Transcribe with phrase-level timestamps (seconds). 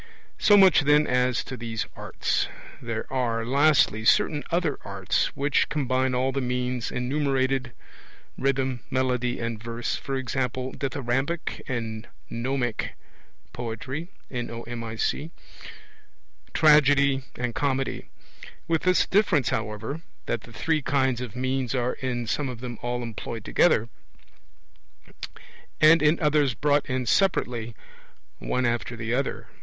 [0.39, 2.47] So much, then, as to these arts.
[2.81, 7.71] There are, lastly, certain other arts, which combine all the means enumerated,
[8.35, 10.23] rhythm, melody, and verse, e.g.
[10.73, 12.93] Dithyrambic and Nomic
[13.53, 14.09] poetry,
[16.51, 18.09] Tragedy and Comedy;
[18.67, 22.79] with this difference, however, that the three kinds of means are in some of them
[22.81, 23.87] all employed together,
[25.79, 27.75] and in others brought in separately,
[28.39, 29.45] one after the other.